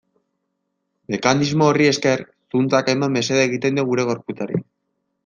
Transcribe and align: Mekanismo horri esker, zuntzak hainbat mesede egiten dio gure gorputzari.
Mekanismo 1.15 1.67
horri 1.73 1.87
esker, 1.89 2.23
zuntzak 2.55 2.89
hainbat 2.95 3.13
mesede 3.19 3.45
egiten 3.51 3.79
dio 3.81 3.85
gure 3.91 4.07
gorputzari. 4.09 4.59